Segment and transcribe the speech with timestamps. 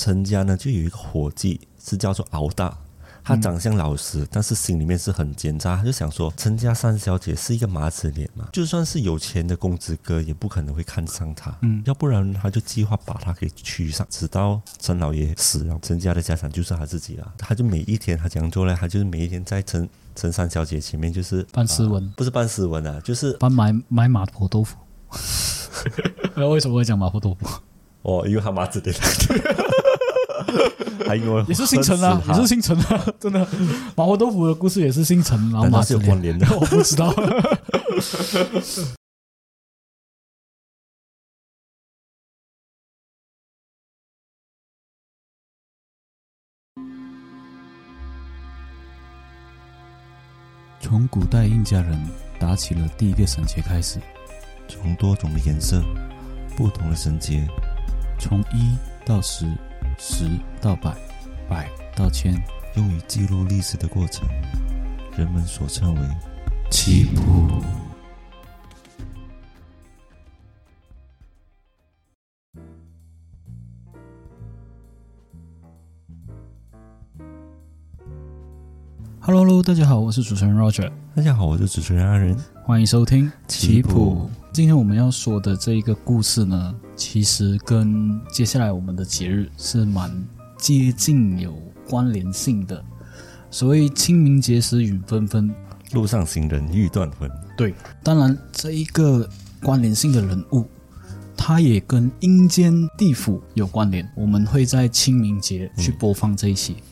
[0.00, 2.74] 陈家呢就有一个伙计是叫做敖大，
[3.22, 5.76] 他长相老实，但是心里面是很奸诈。
[5.76, 11.54] 他就想说，陈家三小姐是一个麻子脸嘛，就算是有钱的公子哥，也不可能会看上她。
[11.60, 17.34] 嗯，要不然他就计划把她给娶上，直到陈老爷死了，陈家的家产就是他自己了。
[17.36, 19.86] 他就每一天他这样做呢，他就是每一天在陈
[20.16, 24.78] 陈三小姐前面就是办斯文，不是办斯文啊，就是办买买麻婆豆腐。
[26.36, 27.46] 那 为什么会讲麻婆豆腐？
[28.00, 28.96] 哦，因为他麻子脸。
[31.06, 33.40] 还因为也是姓陈啊，也是姓陈啊， 真的。
[33.96, 37.12] 麻婆豆腐的故事也是姓陈，然后马是有关联的， 我不知道。
[50.82, 52.04] 从古代印加人
[52.38, 54.00] 打起了第一个绳结开始，
[54.66, 55.80] 从多种的颜色、
[56.56, 57.46] 不同的绳结，
[58.18, 59.46] 从一到十。
[60.02, 60.24] 十
[60.62, 60.96] 到百，
[61.46, 62.34] 百到千，
[62.74, 64.26] 用于记录历史的过程，
[65.14, 66.00] 人们所称为
[66.70, 67.62] 棋谱。
[79.20, 80.90] Hello，Hello，大家好，我是主持人 Roger。
[81.14, 82.34] 大家好，我是主持人阿仁。
[82.64, 84.30] 欢迎收听棋谱。
[84.50, 90.12] 今天我们要说的这一个故事呢，其实跟接下来我们的节日是蛮
[90.58, 91.54] 接近、有
[91.88, 92.84] 关联性的。
[93.50, 95.50] 所谓清明节时雨纷纷，
[95.92, 97.28] 路上行人欲断魂。
[97.56, 99.26] 对，当然这一个
[99.62, 100.66] 关联性的人物，
[101.34, 104.06] 他也跟阴间地府有关联。
[104.14, 106.76] 我们会在清明节去播放这一期。
[106.78, 106.84] 嗯，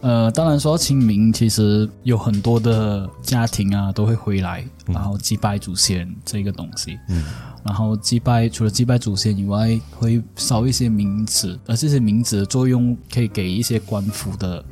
[0.00, 6.98] 呃，当然说到清明，其实有很多的家庭啊都会回来，然后祭拜祖先这个东西。
[7.08, 7.24] 嗯，
[7.64, 14.64] 然后祭拜除了祭拜祖先以外，会烧一些冥纸，而这些冥纸的作用可以给一些官府的，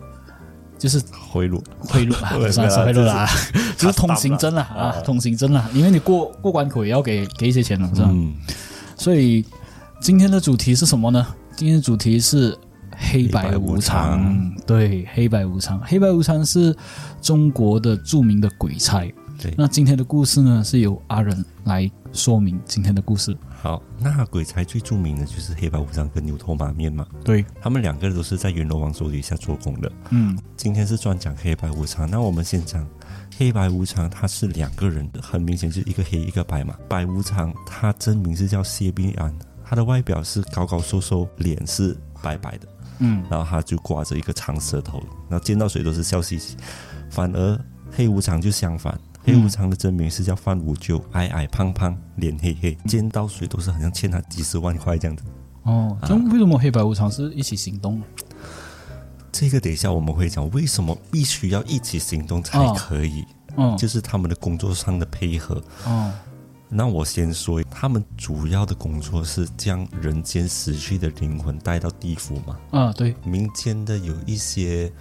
[0.79, 3.29] 就是贿赂，贿赂啊， 不算是贿赂啦，
[3.77, 8.09] 就是通行证啦啊，通行证啦，因为你过过关口也要给给一些钱的，是吧？
[8.13, 8.33] 嗯，
[8.97, 9.45] 所以
[10.01, 11.27] 今天的主题是什么呢？
[11.57, 12.57] 今天的主题是。
[12.97, 16.75] 黑白无常，对，黑白无常，黑白无常是
[17.21, 19.07] 中国的著名的鬼差。
[19.39, 23.37] 对，那今天的故事呢，是由阿仁来说明今天的故事。
[23.61, 27.07] 好，那鬼差最著名的就是黑白无常跟牛头马面嘛。
[27.23, 29.93] 对，他们两个都是在阎罗王手底下做工的。
[30.09, 32.11] 嗯，今天是专讲黑白无常。
[32.11, 32.87] 那我们先讲
[33.37, 36.75] 黑白无常，他是两个人，很明显就是一个黑一个白嘛。
[36.89, 42.67] 白无常他真名是叫谢必安，他的外表是高高瘦瘦，脸是白白的。
[42.99, 44.99] 嗯，然后他就挂着一个长舌头，
[45.29, 46.57] 然后见到谁都是笑嘻嘻。
[47.11, 55.23] 反而黑无常就相反，黑无常的真名是叫范无咎，矮矮胖胖，脸黑黑，见到谁都是好像欠他几十万块这样子。
[55.63, 58.03] 哦，那为什么黑白无常是一起行动？
[59.33, 63.25] 这个等一下我们会讲，为什么必须要一起行动才可以？
[63.57, 65.63] 嗯，就是他们的工作上的配合。
[65.85, 66.13] 哦。
[66.69, 72.59] 那我先说，他们主要的工作是将人间死去的灵魂带到地府嘛？
[72.73, 73.15] 啊，对。
[73.25, 74.93] 民间的有一些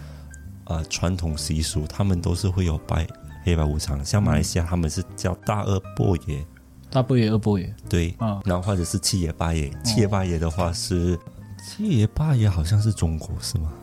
[0.66, 3.08] 呃传统习俗，他们都是会有拜
[3.44, 6.46] 黑白无常，像马来西亚他们是叫大二伯爷，
[6.92, 8.14] 大伯爷、二伯爷，对。
[8.20, 11.20] 啊，然后或者是七爷八爷，七爷八爷的话是
[11.68, 13.74] 七爷八爷，好像是中国是吗？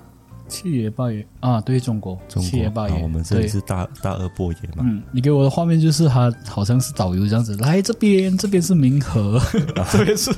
[0.52, 4.84] 七爷八爷啊，对中国，中国七爷八爷，我们这里是大大二伯爷嘛。
[4.84, 9.40] 嗯，你给我的画面就是他好像是导游这样子，来这边，这边是明河，
[9.90, 10.30] 这边是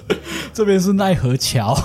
[0.53, 1.77] 这边是奈何桥。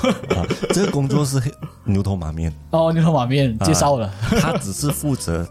[0.70, 1.42] 这个工作是
[1.86, 2.54] 牛头马面。
[2.70, 5.48] 哦，牛头马面介绍了，他只是负责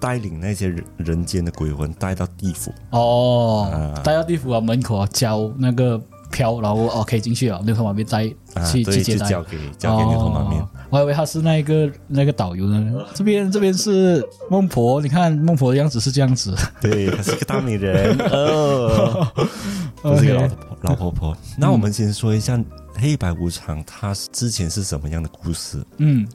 [0.00, 2.72] 带领那些人人间的鬼魂带到地府。
[2.90, 8.26] 哦，带到地府啊门口啊交那个票，然后哦可以进去了，牛头马面带
[8.70, 10.66] 去去交给交给牛头马面。
[10.92, 13.02] 我还以为他是那个那个导游呢。
[13.16, 16.54] 这边这边是孟婆，你看孟婆的样子是这样子。
[16.82, 19.26] 对，她是个大美人 哦，
[20.02, 20.48] 不是个老
[20.82, 21.34] 老婆婆。
[21.56, 22.62] 那我们先说一下
[22.94, 25.82] 黑白无常，他之前是什么样的故事？
[25.96, 26.28] 嗯，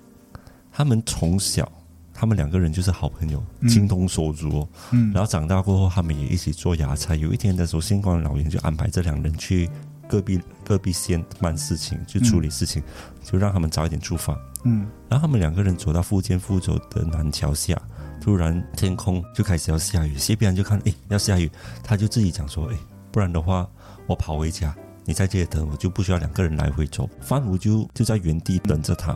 [0.72, 1.72] 他们从小，
[2.12, 4.68] 他们两个人就是好朋友，情同手足。
[4.90, 7.16] 嗯，然后长大过后，他们也一起做牙差。
[7.16, 9.70] 有一天的时候，县官老爷就安排这两人去。
[10.08, 12.82] 隔壁隔壁县办事情，去处理事情，
[13.24, 14.38] 就让他们早一点出发。
[14.64, 17.80] 嗯，然后他们两个人走到福建福州的南桥下，
[18.20, 20.18] 突然天空就开始要下雨。
[20.18, 21.50] 谢必然就看，哎，要下雨，
[21.84, 22.78] 他就自己讲说，哎，
[23.12, 23.68] 不然的话，
[24.08, 24.76] 我跑回家，
[25.06, 27.10] 你在这里等，我就不需要两个人来回走。
[27.22, 29.16] 范武就就在原地等着他。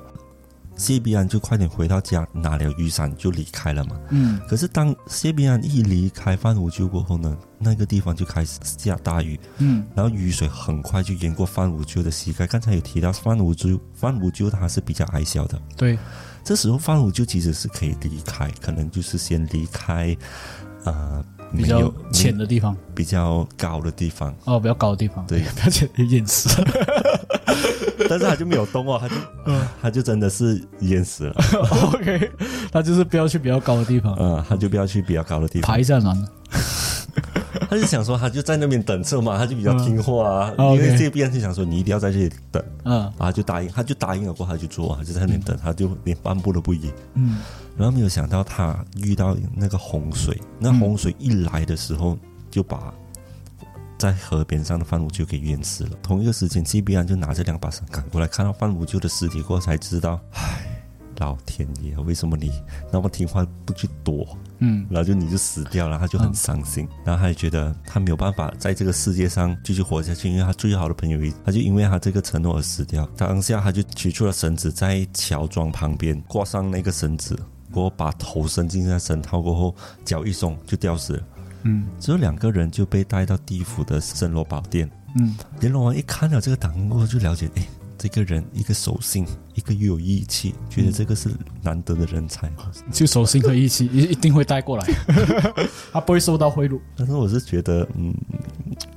[0.75, 3.99] 谢必安就快点回到家，拿了雨伞就离开了嘛。
[4.09, 4.39] 嗯。
[4.47, 9.39] 可是当谢必安一离开范无咎过后呢，那个地方就开始下大雨。
[9.59, 9.85] 嗯。
[9.95, 12.47] 然后雨水很快就淹过范无咎的膝盖。
[12.47, 15.61] 刚才有提到范无咎，范无咎他是比较矮小的。
[15.75, 15.97] 对。
[16.43, 20.17] 这时候范无咎其实是可以离开，可能就是先离开，
[20.85, 21.23] 呃，
[21.55, 24.35] 比较浅的地方，比较高的地方。
[24.45, 25.23] 哦，比较高的地方。
[25.27, 26.49] 对，而且淹死。
[28.11, 29.15] 但是他就没有动哦，他就，
[29.81, 31.35] 他就真的是淹死了。
[31.93, 32.29] OK，
[32.69, 34.13] 他就是不要去比较高的地方。
[34.19, 35.71] 嗯，他就不要去比较高的地方。
[35.71, 36.27] 爬一下难。
[37.69, 40.53] 他就想说，他就在那边等车嘛，他就比较听话啊。
[40.57, 42.61] 因为这边就想说，你一定要在这里等。
[42.83, 46.91] 嗯，啊，就答应，他就答应了过后，他就做，他就在那边等，他就连半步都不移。
[47.13, 47.37] 嗯，
[47.77, 52.17] 然后没有想到他遇到那个洪水，那洪水一来的时候，
[52.49, 52.93] 就把。
[54.01, 55.91] 在河边上的范无咎给淹死了。
[56.01, 60.83] 同一个时间，季必安就拿着两把伞赶过来，看到范无咎的尸体过后，才知道，唉，
[61.19, 62.51] 老天爷，为什么你
[62.91, 64.35] 那么听话不去躲？
[64.57, 66.87] 嗯，然后就你就死掉了，他就很伤心。
[67.05, 73.05] 然后他也觉得他没有办法在这个世界上继续活下去，因为他最好的朋友，他就因为他这个承诺而死掉。
[73.15, 77.37] 当下他就取出了绳子，在桥桩旁边挂上那个绳子，
[77.71, 81.23] 过后把头伸进那绳套过后，脚一松就吊死了。
[81.63, 84.89] 嗯，只有两个人就被带到地府的森罗宝殿。
[85.15, 87.67] 嗯，阎罗王一看到这个档案过后，就了解，哎，
[87.97, 89.25] 这个人一个守信，
[89.55, 91.29] 一个又有义气，觉得这个是
[91.61, 92.49] 难得的人才。
[92.91, 94.87] 就守信和义气，一一定会带过来，
[95.91, 96.79] 他不会受到贿赂。
[96.95, 98.15] 但是我是觉得，嗯，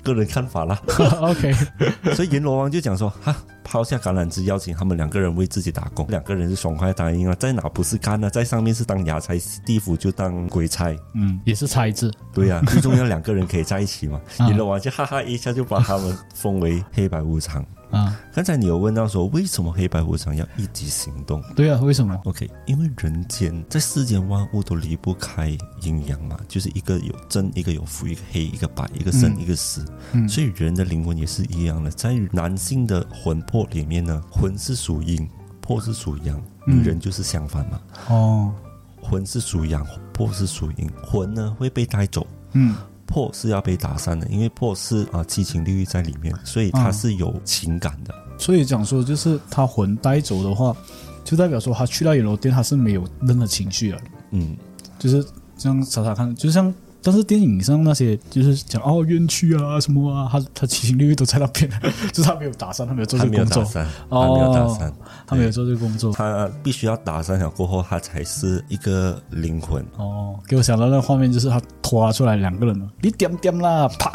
[0.05, 0.81] 个人看法啦。
[1.21, 1.53] OK，
[2.15, 3.35] 所以阎罗王就讲说，哈。
[3.67, 6.07] 抛下橄榄枝，邀请他们两个人为自己打工。
[6.09, 8.29] 两个人是爽快答应了，在哪不是干呢？
[8.29, 9.35] 在上面是当衙差，
[9.65, 10.95] 地府就当鬼差。
[11.15, 12.13] 嗯，也是差字。
[12.35, 14.21] 对呀，最重要两个人可以在一起嘛。
[14.47, 17.65] 阎罗王就哈哈一下就把他们封为黑白无常。
[17.95, 21.43] 啊，刚才你有问到说，为什么黑白无常要一起行动？
[21.55, 29.85] 对啊，为什么？OK，因为人间在世间万物都离不开阴阳嘛，就是一个有真，一个有负，一个黑，一个白，一个生，一个死。
[30.13, 35.29] 嗯，所以人的灵魂也是一样的，在男性的魂魄里面呢，魂是属阴，
[35.61, 37.81] 魄是属阳，女人就是相反嘛。
[38.09, 38.53] 哦，
[39.01, 42.27] 魂是属阳，魄是属阴，魂呢会被带走。
[42.53, 42.75] 嗯。
[43.07, 48.15] 破是要被打散的，因为破是啊七情六欲在里面，所以它是有情感的。
[48.39, 50.77] 所以讲说，就是他魂带走的话，
[51.25, 53.99] 就代表说他去到阎罗殿，他是没有任何情绪了。
[54.31, 54.57] 嗯，
[54.99, 55.25] 就是
[55.57, 56.75] 这样查查看，就像。
[57.05, 61.71] 但是电影上那些就是讲哦冤屈啊什么啊，他他七情六欲都在那边，
[62.11, 64.93] 就是他没有打算，他没有做这个工作，他没有打散，
[65.27, 69.85] 他没有做这个工作，他必须要打散了过后，他才是一个灵魂。
[69.99, 74.11] 哦，给我想到那画面就是他拖出来两个人，你点点啦，啪，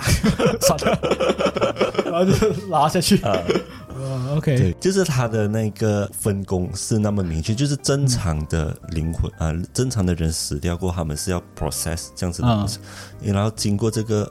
[2.05, 2.33] 然后就
[2.69, 3.21] 拉下去。
[4.39, 12.67] OK，对，就是他的那个分工是那么明确，就是正常的灵魂啊，正常的人死掉过，他们是要 process 这样子的
[13.21, 14.29] 然后经过这个。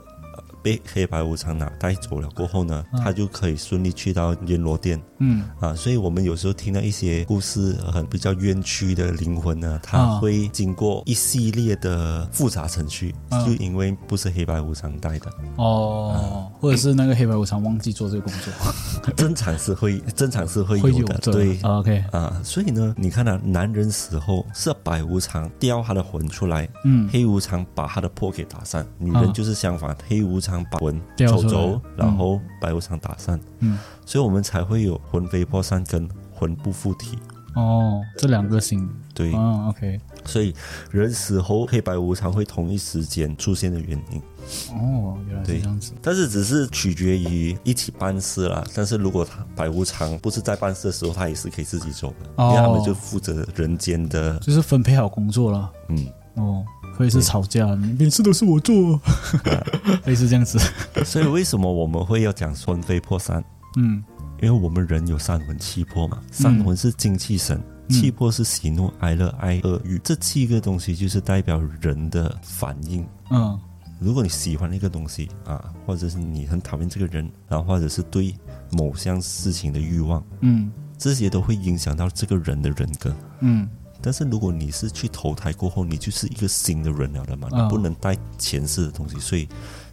[0.61, 5.01] 被黑白无常拿带走了过后呢，他就可以顺利去到阎罗殿。
[5.19, 5.43] 嗯。
[5.59, 13.13] 啊，所以我们有时候听到一些故事，很比较冤屈的灵魂呢，他会经过一系列的复杂程序，
[13.45, 15.31] 就因为不是黑白无常带的。
[15.57, 22.03] 哦，或者是那个黑白无常忘记做这个工作， 正常是会正常是会有的，对，OK。
[22.11, 30.48] 啊，所以呢，你看啊，男人死后是白无常叼他的魂出来，嗯，黑无常把他的魄给打散，女人就是相反，黑无常。
[30.71, 37.17] 把魂抽走，然后白无常打散，嗯，所以我们才会有魂飞魄散跟魂不附体。
[37.55, 39.99] 哦，这两个型对，嗯，OK。
[40.23, 40.53] 所以
[40.91, 44.21] 人死后黑白无常会同一时间出现的原因。
[44.71, 45.91] 哦，原来是这样子。
[46.01, 48.63] 但是只是取决于一起办事啦。
[48.75, 55.71] 但是如果他白无常不是在办事的时候，他也是可以自己走的，因为他们就负责人间的，就是分配好工作了。
[55.89, 56.63] 嗯，哦。
[56.99, 57.65] 会是吵架，
[57.97, 58.99] 每次都是我做，
[60.03, 60.59] 类似这样子。
[61.05, 63.41] 所以为什么我们会要讲魂飞魄散？
[63.77, 64.03] 嗯，
[64.41, 66.21] 因为我们人有三魂七魄嘛。
[66.29, 69.97] 三魂是精气神，七魄是喜怒哀乐哀恶欲。
[70.03, 73.07] 这七个东西就是代表人的反应。
[73.29, 73.57] 嗯，
[73.97, 78.35] 如果你喜欢一个东西啊，或者是你很讨厌这个人，然后或者是对
[78.73, 83.15] 某项事情的欲望，嗯，这些都会影响到这个人的人格。
[83.39, 83.69] 嗯。
[84.01, 89.47] 但是如果你是去投胎过后，你就是一个新的人了的嘛，你不能带前世的东西，所以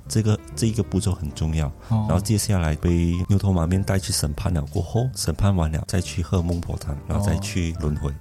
[0.08, 1.70] 这个这一个步骤很重要。
[1.88, 8.12] 然后接下来被牛头马面带去审判了过后，审判完了再去喝孟婆汤，然后再去轮回。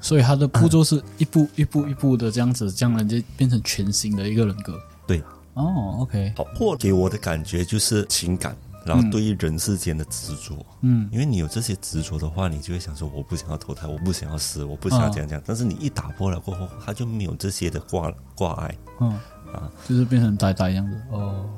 [0.00, 4.78] 所以他的步骤是一步一步一步的这样子，将人就变成全新的一个人格。
[5.06, 5.22] 对，
[5.54, 6.32] 哦，OK。
[6.36, 8.54] 好，破给我的感觉就是情感。
[8.84, 15.42] 然后对于人世间的执着，嗯，因为你有这些执着的话，你就会想说，我不想要投胎，我不想要死，我不想要这样这样。
[15.46, 19.10] 但是你一打破了过后，他就没有这些的挂挂碍，嗯
[19.52, 21.48] 啊，就是变成呆呆样子哦。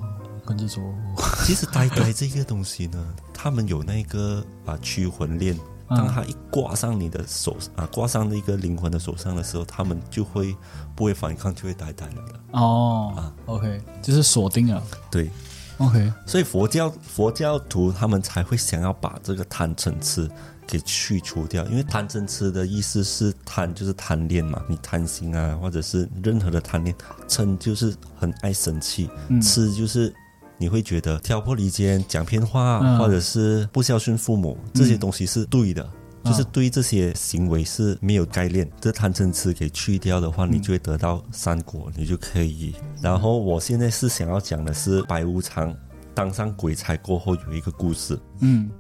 [0.47, 0.83] 跟着说，
[1.45, 5.59] 其实呆呆这个东西呢，他们有那个啊驱魂链。
[5.89, 10.53] 当他一挂上你的手啊，挂上那个灵魂的手上的时候，他们就会
[10.97, 12.41] 不会反抗，就会呆呆了的。
[12.51, 14.83] 哦啊，OK，就是锁定了。
[15.09, 15.31] 对
[15.79, 16.13] ，OK。
[16.27, 20.29] 所以佛教佛教徒他们才会想要把这个贪嗔痴
[20.67, 26.95] 给去除掉，因为贪嗔痴的意思是贪就是贪恋嘛，你贪心啊，或者是任何的贪恋，
[27.29, 29.11] 嗔就是很爱生气，
[29.43, 30.15] 痴就是。
[30.59, 35.87] 你会觉得挑拨离间、讲偏话，或者是不孝顺父母，这些东西是对的，
[36.27, 38.69] 就是对这些行为是没有概念。
[38.81, 42.75] 这贪嗔痴给去掉的话，你就会得到三果，你就可以。
[43.01, 45.75] 然后我现在是想要讲的是白无常
[46.15, 48.19] 当上鬼差过后有一个故事。
[48.41, 48.71] 嗯。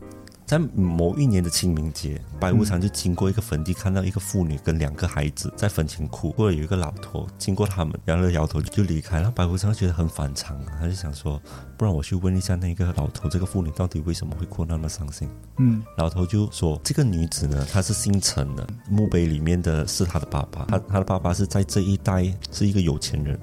[0.46, 6.30] 在某一年的清明节，白无常就经过一个坟地，看到一个妇女跟两个孩子在坟前哭。
[6.30, 9.32] 过了有一个老头经过他们，摇了摇头就离开然后。
[9.32, 11.42] 白无常觉得很反常，他就想说，
[11.76, 15.28] 不然我去问一下那个老头，这个妇女到底为什么会哭那么伤心？
[15.58, 23.36] 嗯，老头就说，这个女子呢，她是姓陈的，墓碑里面的是她的爸爸，她她的爸爸是在这一代是一个有钱人。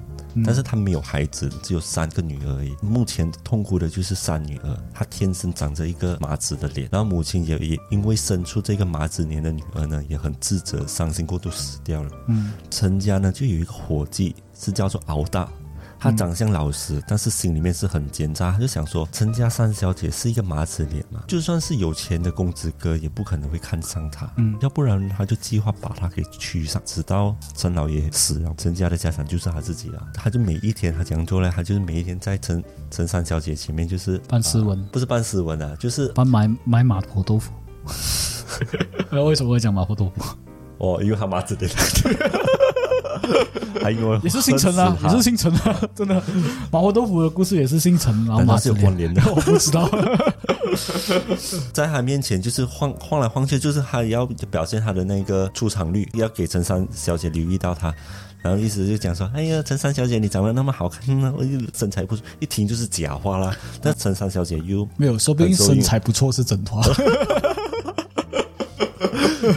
[0.44, 2.74] 但是他没有孩子，只有三个女儿而已。
[2.80, 12.10] 目前痛苦的就是三女儿，她天生长着一个麻子的脸，然后母亲也也因为生出这个麻子脸的女儿呢，也很自责、伤心过度死掉了。
[12.28, 15.48] 嗯，陈家呢就有一个伙计，是叫做敖大。
[16.04, 18.52] 他长相老实，但是心里面是很奸诈。
[18.52, 24.30] 他就想说，陈家三小姐是一个麻子脸嘛，就算是有钱的公子哥，也不可能会看上她。
[24.36, 30.06] 嗯，要不然他就计划把她给娶上，直到陈老爷死了，陈家的家产就是他自己了。
[30.12, 37.50] 他就每一天他这样做呢，他就是每一天在陈陈三小姐前面就是扮斯文，不是扮斯文啊，就是扮买买麻婆豆腐。
[39.10, 40.36] 那 为什么会讲麻婆豆腐？
[40.76, 41.70] 哦，因为他麻子脸。
[44.22, 46.14] 也是姓陈啊，也是姓陈啊，真 的。
[46.70, 49.88] 麻婆豆腐的故事也是姓陈，然后马是有关联的， 我不知道。
[51.72, 57.94] 在他面前就是晃晃来晃去，就是他要表现他的那个出场率，要给陈三小姐留意到他，
[58.42, 61.44] 然后意思就讲说：“哎呀，陈三小姐你长得那么好看呢，我
[61.76, 63.54] 身材不错。”一听就是假话啦。
[63.80, 66.82] 但陈三小姐又没有，说不定身材不错是真话。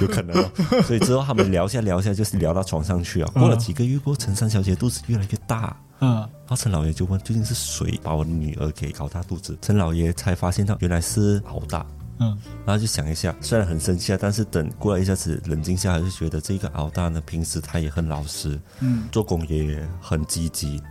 [0.01, 0.35] 有可能，
[0.83, 3.31] 所以之后他们聊下聊下，就是聊到床上去啊。
[3.33, 9.57] 过了几个月，过陈三小姐肚子越来越大，嗯，然后陈老爷就问：究竟是谁把我的女儿给搞大肚子？
[9.61, 11.85] 陈老爷才发现到原来是敖大，
[12.19, 20.81] 嗯，然后就想一下，虽然很生气啊，但是等过了一下子冷静下来，就觉得这个敖大呢，平时他也很老实，嗯，做工也很积极。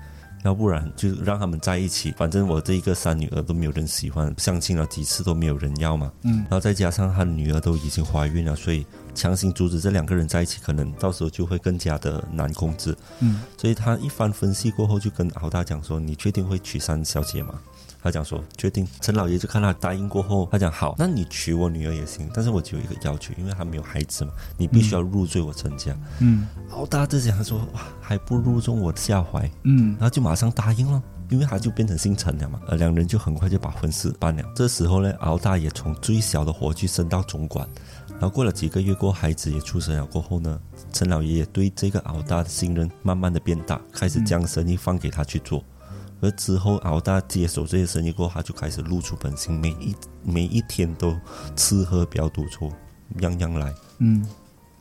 [0.46, 6.12] 要不然就让他们在一起，反正我这一个三女儿都没有人喜欢，相亲了几次都没有人要嘛。
[6.22, 12.96] 嗯，然后再加上他的女儿都已经怀孕了，所以强行阻止这两个人在一起，可能到时候就会更加的难控制。
[13.18, 17.60] 嗯，所以他一番分析过后，就跟敖大讲说：“你确定会娶三小姐吗？”
[18.06, 25.92] 他讲说确定，陈老爷就看他答应过后，他讲好，那你娶我女儿也行，但是我只有一个要求，因为他没有孩子嘛，你必须要入赘我陈家。
[26.20, 34.44] 嗯，敖大这讲他说哇，还不入中我下怀，嗯，然后就马上答应了，因为他就变成姓陈了嘛，呃，两人就很快就把婚事办了。
[34.54, 37.68] 这时候呢，敖大也从最小的伙计升到总管，
[38.10, 40.60] 然后过了几个月过，孩子也出生了过后呢，
[40.92, 45.64] 陈老爷也对这个敖大的信任慢慢的变大，开始将生意放给他去做。
[46.26, 51.16] 而之后，敖大接手这些生意过后，他就开始露出本性，每一每一天都
[51.54, 52.70] 吃喝嫖赌抽，
[53.20, 53.72] 样样来。
[53.98, 54.26] 嗯，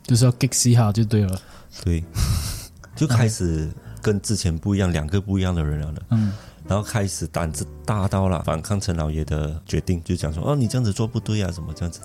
[0.02, 1.40] 就是要 get 嘻哈就对了。
[1.84, 2.04] 对，
[2.96, 3.70] 就开始
[4.02, 6.02] 跟之前不一样，两个不一样的人了。
[6.10, 6.25] 嗯。
[6.68, 12.00] 然后开始胆子大到了，反抗陈老爷的决定，就讲说：“哦，你这样子做不对啊，什么这样子？”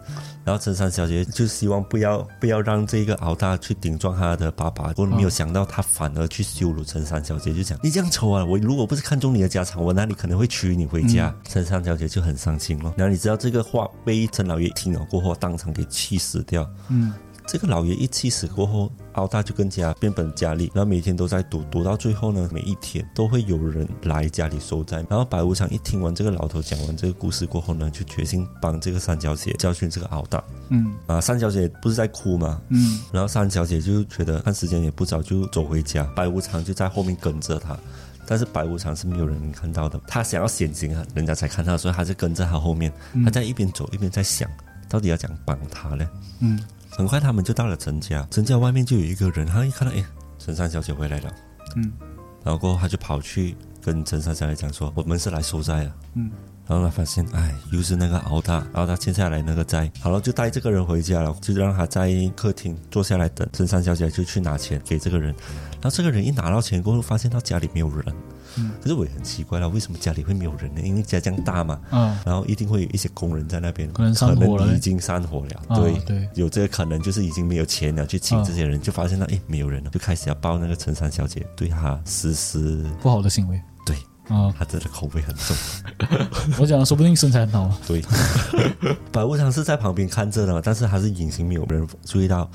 [0.46, 8.46] 然后陈三小姐就希望不要不要让这个敖大去顶撞他的爸爸，我没有想到他反而去羞辱陈三小姐，就讲：“你这样丑啊！
[8.46, 12.94] 我如果不是看中你的家产，我哪里可能会娶你回家？”陈三小姐就很伤心了。
[12.96, 16.70] 然后你知道这个话被陈老爷听了过后，当场给气死掉。
[16.89, 17.13] 嗯。
[17.51, 25.05] 这个老爷一气死过后，敖大就更加变本加厉，然后每天都在赌，赌到最后呢，每一天都会有人来家里收债。
[25.10, 30.41] 然后白无常一听完这个老头讲完这个故事过后呢，就决心帮这个三小姐教训这个敖大。
[30.70, 32.62] 嗯，啊，三小姐不是在哭吗？
[32.70, 36.05] 嗯，然后三小姐就觉得看时间也不早，就走回家。
[36.15, 37.77] 白无常就在后面跟着他，
[38.25, 42.93] 但是白无常是没有人能看到的，他想要显形啊，人家才看到，所以他就跟在他后面。
[43.25, 44.50] 他在一边走一边在想，
[44.88, 46.10] 到底要怎样帮他呢？
[46.39, 46.58] 嗯。
[46.91, 50.05] 很快他们就到了陈家，陈家外面就有一个人，他一看到，哎，
[50.38, 51.33] 陈三小姐回来了，
[51.75, 51.91] 嗯，
[52.43, 56.29] 然后过后他就跑去跟陈三小姐讲说，我们是来收债的，嗯，
[56.71, 63.45] 然然后他发现，哎，又是那个熬大，熬大欠下来那个债，好了，就带这个人回家了，就让他在客厅坐下来等。
[63.51, 65.35] 陈三小姐就去拿钱给这个人，
[65.73, 68.15] 然后这个人一拿到钱过后，发现他家里没有人。
[68.57, 70.79] 嗯，可是我也很奇怪了，为什么家里会没有人呢？
[70.81, 83.61] 因为家这样大嘛，嗯，然后一定会有一些工人在那边，可能可能已经散伙了，对对，有这个可能，就是已经没有钱了，去请这些人，就发现他，哎，没有人了，就开始要报那个陈三小姐对他实施不好的行为，
[84.31, 85.55] 对，啊，他真的口味很重。
[86.57, 87.77] 我讲，说不定身材很好啊。
[87.85, 88.01] 对，
[89.11, 92.50] 白无常是在旁边看着的，但是还是隐形，没有人注意到。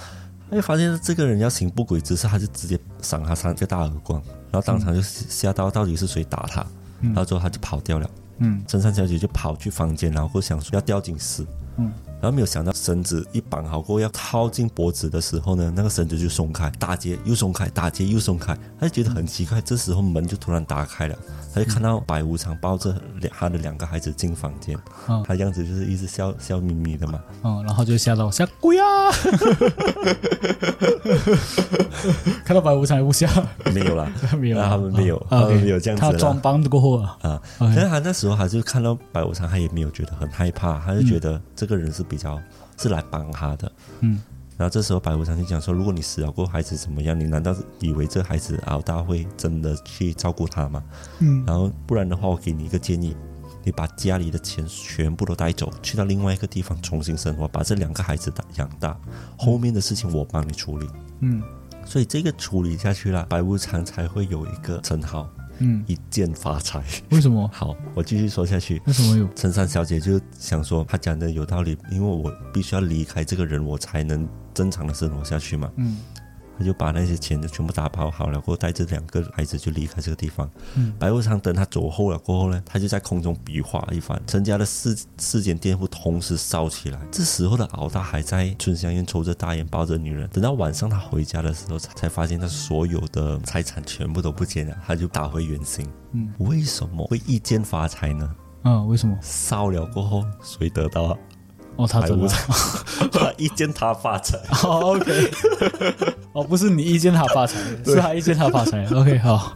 [0.49, 4.23] 他就，发现这个人要行不轨之事，他就直接赏他三个大耳光。
[4.51, 6.65] 然后当场就吓到，到底是谁打他？
[7.03, 8.11] 然后之后他就跑掉了。
[8.39, 11.45] 嗯，陈善小姐就跑去房间，然后想说要吊警示。
[11.79, 11.93] 嗯，
[12.27, 19.61] 然后没有想到绳子一绑好过要套进脖子的时候呢，那个绳子就松开，打结又松开，打结又松开，他就觉得很奇怪。
[19.61, 21.17] 这时候门就突然打开了。
[21.55, 24.77] 他就看到白无常抱着两他的两个孩子进房间，
[25.25, 29.11] 他样子就是一直笑笑眯眯的嘛，嗯，然后就吓到吓鬼啊！
[32.45, 33.27] 看到白无常不吓，
[33.73, 34.07] 没有啦，
[34.37, 36.05] 没有，他们没有，他们没有这样子。
[36.05, 42.41] 他装帮过后啊，啊，但是他那时候他就看到白无常，他也没有觉得很害怕，他就觉得这个人是比较
[42.79, 43.71] 是来帮他的，
[44.01, 44.19] 嗯。
[44.57, 47.19] 然后这时候白无常就讲说：“如果你死了过孩子怎么样？
[47.21, 50.83] 你难道以为这孩子熬大会真的去照顾他吗？
[51.19, 53.15] 嗯，然后不然的话，我给你一个建议，
[53.63, 58.99] 你把家里的钱全部都带走，去到另外一个地方重新生活，把这两个孩子养大，
[59.37, 60.89] 后面的事情我帮你处理。
[61.21, 61.43] 嗯，
[61.85, 65.29] 所以这个处理下去了，白无常才会有一个称号。”
[65.59, 66.83] 嗯，一键发财。
[67.11, 67.49] 为什么？
[67.53, 68.81] 好，我继续说下去。
[68.87, 69.29] 为什么有？
[69.35, 75.71] 陈三小姐就想说，她讲的有道理，因为我必须要离开这个人，我才能正常的生活下去嘛。
[75.77, 75.97] 嗯。
[76.59, 80.51] 他就把那些钱就全部打包好了，过后带着两个孩子就离开这个地方。
[80.75, 86.99] 嗯，白无常等他走后了过后呢，他就在空中比划一番，陈家的四四间店铺同时烧起来。
[87.11, 90.29] 这时候的敖大还在春香院抽着大烟，抱着女人。
[90.31, 95.87] 等到晚上他回家的时候，才才发现他所有的财产全部都不见了，他就打回原形。
[96.13, 98.35] 嗯，为什么会一剑发财呢？
[98.63, 101.17] 啊，为什么烧了过后谁得到？
[101.77, 102.27] 哦，他怎么？
[103.13, 104.39] 他一见他发财。
[104.65, 105.31] 哦 OK，
[106.33, 108.85] 哦，不是你一见他发财，是他一见他发财。
[108.87, 109.55] OK，好。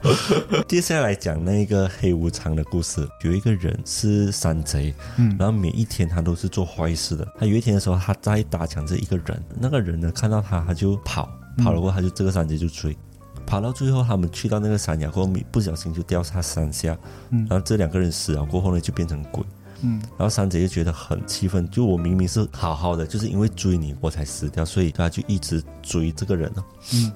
[0.69, 3.09] 接下来讲那个黑无常的故事。
[3.23, 7.27] 有一个人是山贼，嗯，然后每一天他都是做坏事的。
[7.39, 12.97] 他有一天的时候，他在打抢这一个人，那个人呢看到他，他就跑，跑了过后，他就这个山贼就追，
[13.47, 16.97] 跑到最后，他们去到那个山崖过后，不小心就掉下山下，
[17.31, 19.43] 嗯，然后这两个人死了过后呢，就变成鬼。
[19.83, 26.65] 嗯，然后三姐就觉得很气愤，就我明明是好好的，就是因为追你我才死掉，所以他就一直追这个人了。
[26.93, 27.13] 嗯，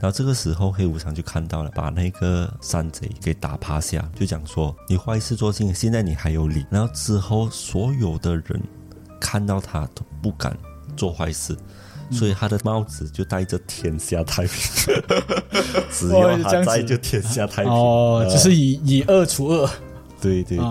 [0.00, 6.64] 然后这个时候黑无常就看到了，把那个山贼给打趴下，就讲说你坏事做尽，现在你还有理。
[6.70, 8.62] 然后之后所有的人
[9.20, 10.56] 看到他都不敢
[10.96, 11.56] 做坏事，
[12.10, 15.02] 所以他的帽子就戴着天下太平，
[15.90, 17.72] 只要他在就天下太平。
[17.72, 19.68] 哦，就是以以恶除恶。
[20.18, 20.64] 对对对，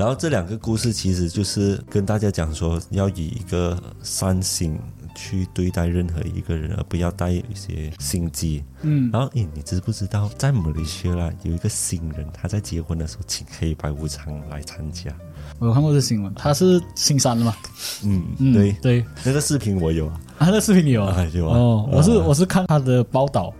[0.00, 4.80] 然后这两个故事其实就是跟大家讲说，要以一个善心
[5.14, 8.64] 去对待任何一个人，而不要带一些心机。
[8.80, 15.14] 嗯，然后诶，你知不知道在马来西亚有一个新人，他在结婚的时候请黑白无常来参加？
[15.58, 17.54] 我有看过这新闻，他是新山的嘛？
[18.02, 21.28] 嗯，对对，那个视频我有啊，啊，那视频你有啊？
[21.34, 21.58] 有啊。
[21.58, 23.52] 哦，我是我是看他的报道。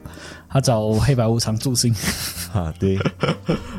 [0.52, 1.94] 他找黑白无常助兴，
[2.52, 2.98] 哈，对，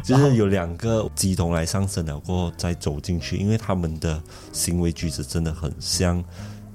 [0.04, 4.22] 就是有两个鸡童来上身了，过后再走进去，因为他们的
[4.54, 6.24] 行为举止真的很像。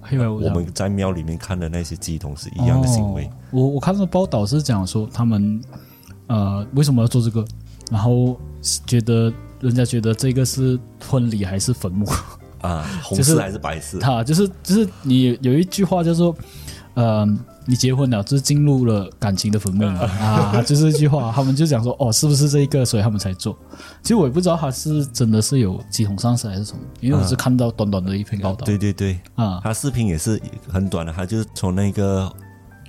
[0.08, 3.28] 我们在庙里面看的那些鸡童是一样的行为。
[3.50, 5.60] 我我看到报道是讲说他们
[6.28, 7.44] 呃为什么要做这个，
[7.90, 8.38] 然后
[8.86, 10.78] 觉得人家觉得这个是
[11.08, 12.06] 婚礼还是坟墓
[12.62, 12.86] 啊？
[13.02, 13.98] 红事还是白事？
[13.98, 16.36] 他就是就是你有一句话叫做
[16.94, 17.26] 呃。
[17.68, 20.62] 你结婚了，就是进入了感情的坟墓啊！
[20.62, 23.58] 就是这句话，他们就讲说，哦，是不是这一个，所以他们才做。
[24.02, 28.64] 其实我也不知道他是真的是有鸡同上司还是什么，因为我是看到短短的一篇报道。
[28.64, 32.32] 对对对，啊，他视频也是很短的，他就是从那个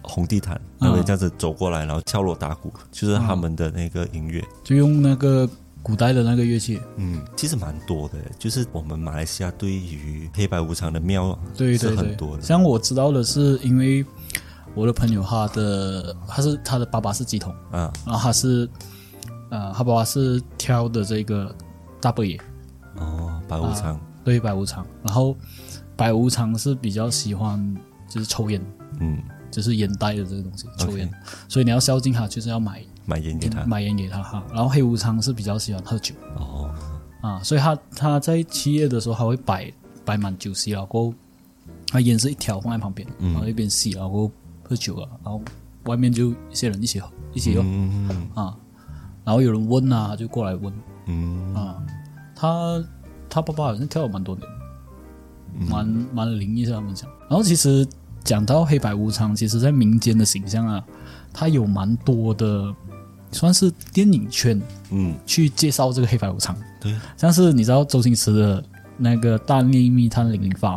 [0.03, 5.49] 红地毯那边这样子走过来，然后敲锣打鼓，就是他们的那个音乐，就用那个
[5.81, 6.79] 古代的那个乐器。
[6.97, 12.43] 嗯，其实蛮多的，就是我们马来西亚对于黑白无常的庙，对对对很多的。
[12.43, 14.05] 像我知道的是，因为。
[14.77, 18.69] 我的朋友，他的他是他的爸爸是鸡桶，嗯，然后他是，
[19.49, 21.53] 呃，他爸爸是挑的这个
[21.99, 22.39] 大伯爷，
[22.97, 25.35] 哦，白无常，对，白无常，然后
[25.95, 27.75] 白无常是比较喜欢
[28.07, 28.61] 就是抽烟，
[28.99, 29.17] 嗯，
[29.49, 31.09] 就是烟袋的这个东西，抽烟，
[31.49, 36.69] 所以你要孝敬他，就是要买买烟给他，买烟给他哈，然后黑无常是比较喜欢喝酒，哦，
[37.21, 39.73] 啊，所以他他在七月的时候，他会摆
[40.05, 41.11] 摆满酒席，然后
[41.87, 44.31] 他烟是一条放在旁边，然后一边吸，然后
[44.67, 45.41] 喝酒啊，然后
[45.86, 47.65] 外面就一些人一起喝一起用
[48.36, 48.56] 啊，
[49.23, 50.73] 然后有人问啊，就过来问，
[51.06, 51.53] 嗯。
[51.53, 51.84] 啊，
[52.36, 52.84] 他
[53.30, 57.10] 他爸爸好像跳了蛮多年，蛮蛮灵异，是他们讲。
[57.30, 57.88] 然后其实
[58.23, 60.84] 讲到黑白无常，其实在民间的形象啊，
[61.34, 62.75] 他有蛮多的。
[63.30, 68.63] 算是电影圈，嗯，去介绍这个黑白无常，对，像是你知道周星驰的
[68.97, 70.75] 那个《大内密探零零发》，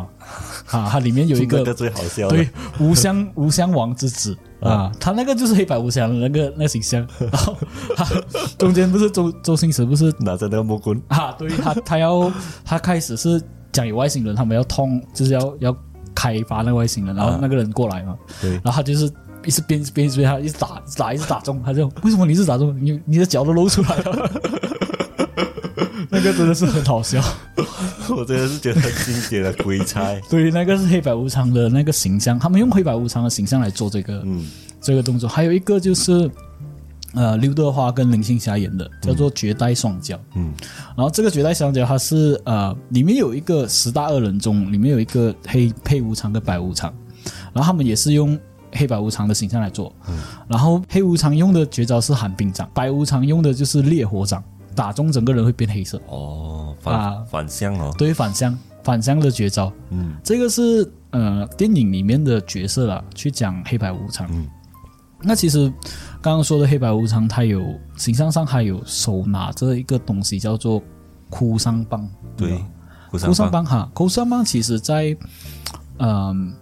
[0.77, 7.57] 啊，它里面有一个最好笑，对，无香无香王之子啊，他那个就是黑白无常的那个那形象， 然后
[7.95, 8.05] 他
[8.57, 11.01] 中间不是周周星驰不是拿着那个木棍。
[11.09, 12.31] 啊，对他他要
[12.63, 15.77] 他开始是讲有外星人，他们要通就是要要
[16.13, 19.11] 开发那个外星人，然后那个人过来嘛，对，然后他就是。
[19.43, 22.77] 一直鞭鞭鞭他，一直打打一直打中，他就为什么你是打中？
[22.79, 24.31] 你你的脚都露出来了，
[26.23, 27.19] 那个真的是很好笑。
[28.15, 30.13] 我真的是觉得很经典的鬼差。
[30.29, 34.45] 对，那个是黑白无常的那个形象，他们用黑白无常的形象来做这个嗯
[34.79, 35.27] 这个动作。
[35.27, 36.29] 还有一个就是
[37.15, 40.17] 呃刘德华跟林青霞演的，叫做绝代双骄。
[40.35, 40.53] 嗯，
[40.95, 46.93] 然后这个绝代双骄，它是呃里面有一个十大恶人中，里面有一个黑黑无常跟白无常，
[47.53, 48.39] 然后他们也是用。
[48.73, 54.41] 黑白无常的形象来做，嗯然后黑无常用的绝招是寒冰掌，白无常用的就是烈火掌，
[54.75, 56.01] 打中整个人会变黑色。
[56.07, 59.71] 哦，反反向哦，对，反向反向的绝招。
[59.89, 64.27] 嗯，这个是呃电影里面的角色啦，去讲黑白无常。
[64.31, 64.47] 嗯，
[65.21, 65.71] 那其实
[66.21, 67.63] 刚刚说的黑白无常，他有
[67.97, 70.81] 形象上还有手拿着一个东西叫做
[71.29, 72.09] 哭丧棒。
[72.35, 72.63] 对，
[73.09, 75.15] 哭丧棒哈，哭丧棒其实在
[75.97, 76.53] 嗯。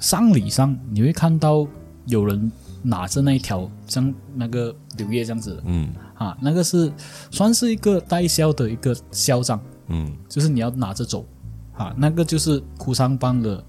[0.00, 1.66] 丧礼上你会看到
[2.04, 6.92] 有人拿着那一条像那个柳叶这样子的，嗯，啊，那个是
[7.30, 11.24] 算是一个代销的一个销章，嗯，就是你要拿着走，
[11.76, 13.62] 啊，那个就是哭丧棒的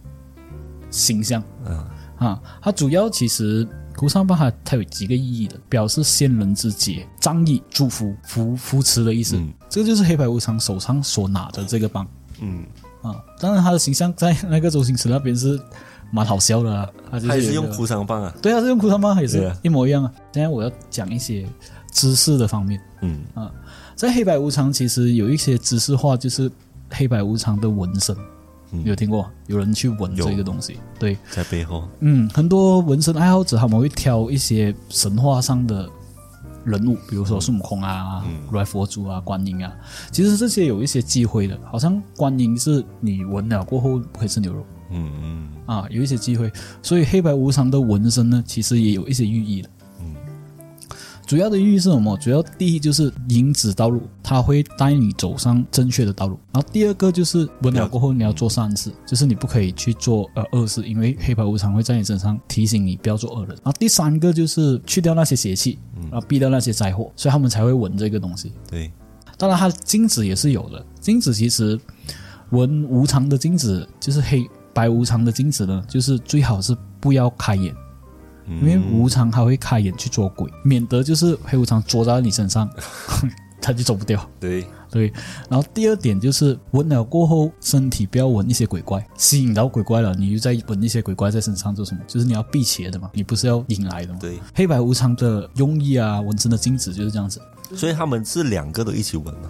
[0.90, 1.78] 形象，嗯，
[2.18, 12.08] 啊，它主要其实哭丧棒它它有几个意义的，表示先人之节、仗义、祝福、扶扶持的意思，这个就是黑白无常手上所拿的这个棒，
[12.40, 12.66] 嗯，
[13.02, 15.60] 啊，当然他的形象在那个周星驰那边是。
[16.12, 16.88] 蛮好笑的啊，
[17.28, 20.12] 他也是用哭丧棒啊，对啊，是用哭丧棒，也是一模一样啊。
[20.32, 21.46] 现在我要讲一些
[21.96, 23.24] 知识的方面，嗯。
[23.34, 23.50] 啊，
[23.96, 26.52] 在黑白无常其实有一些知识化，就是
[26.90, 28.14] 黑白无常的纹身，
[28.84, 29.32] 有听过？
[29.48, 35.90] 有人去纹这个东西，对，在背后，嗯，很多纹身爱好者他们会挑一些神话上的
[36.66, 39.72] 人物，比如说孙悟空啊、如来佛祖啊、观音啊，
[40.12, 44.66] 其实这些有一些忌讳的，好像观音是你纹了过后不可以吃牛肉。
[44.92, 45.50] 嗯嗯。
[45.66, 49.70] 啊，有一些忌讳，所以黑白无常的纹身呢，其实也有一些寓意的。
[51.26, 52.16] 嗯，主要的寓意是什么？
[52.18, 56.40] 主要第一就是引子道路，它会带你走上正确的道路。
[56.54, 63.50] 然后第二个就是纹了过后你要做善事，就是你不可以去做呃恶事，因为黑白无常会在你身上提醒你不要做恶人。
[63.50, 65.80] 然后第三个就是去掉那些邪气，
[66.12, 68.52] 然后避掉那些灾祸，所以他们才会纹这个东西。
[68.70, 68.92] 对，
[69.38, 71.80] 当然它金子也是有的，金子其实
[72.52, 74.48] 纹无常的金子就是黑。
[74.76, 77.74] 白无常的金子呢，就是最好是不要开眼，
[78.48, 82.70] 因为无常还会开眼去捉鬼，免得就是黑无常捉在你身上，
[83.62, 84.24] 他就走不掉。
[84.40, 85.12] 对对，
[85.50, 92.02] 然后第二点就是纹了过后，身体不要纹一些鬼怪，吸引到鬼怪了，你就在纹一些鬼怪在身上做什么？
[92.08, 94.20] 就是你要避邪的嘛，你不是要引来的嘛？
[94.22, 97.42] 对，黑白无常的用意啊，纹身的精子就是这样子。
[97.76, 99.50] 所以他们是两个都一起纹吗？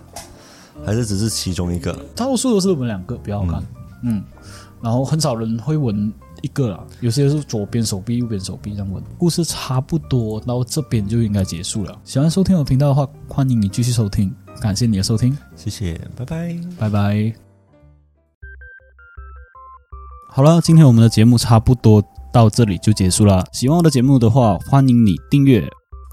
[0.85, 1.93] 还是只是其中一个？
[2.15, 3.63] 大多数都是纹两个比较好看。
[4.03, 4.23] 嗯。
[4.81, 9.03] 然后很少人会纹一个了，有些是左边手臂、右边手臂这样纹。
[9.17, 11.99] 故事差不多到这边就应该结束了。
[12.03, 14.33] 喜欢收听我频道的话，欢迎你继续收听。
[14.61, 17.33] 感谢你的收听，谢谢，拜拜，拜拜。
[20.29, 23.45] 好了，今天我们的节目差不多到这里就结束了。
[23.51, 25.65] 喜欢我的节目的话，欢迎你订阅、